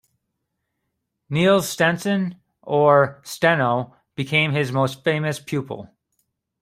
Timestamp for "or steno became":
2.63-4.51